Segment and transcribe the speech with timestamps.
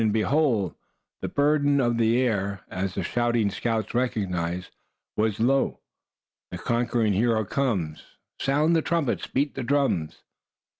[0.01, 0.73] And behold,
[1.21, 4.71] the burden of the air, as the shouting scouts recognized,
[5.15, 5.79] was "Lo,
[6.49, 8.01] the Conquering Hero Comes;
[8.39, 9.27] Sound the Trumpets.
[9.27, 10.23] Beat the Drums."